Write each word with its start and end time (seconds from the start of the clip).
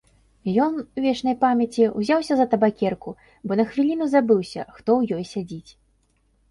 Ён, 0.63 0.73
вечнай 1.03 1.35
памяці, 1.43 1.85
узяўся 2.01 2.33
за 2.39 2.49
табакерку, 2.55 3.09
бо 3.51 3.59
на 3.61 3.67
хвіліну 3.71 4.05
забыўся, 4.17 4.61
хто 4.75 4.89
ў 4.99 5.01
ёй 5.21 5.25
сядзіць. 5.37 5.71